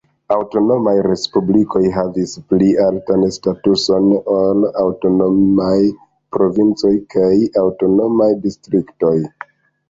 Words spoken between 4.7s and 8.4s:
aŭtonomaj provincoj kaj aŭtonomaj